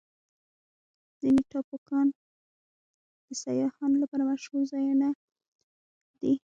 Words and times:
ځینې 1.19 1.41
ټاپوګان 1.51 2.07
د 3.27 3.29
سیاحانو 3.43 3.97
لپاره 4.03 4.23
مشهوره 4.31 4.69
ځایونه 4.73 5.07
دي. 6.19 6.33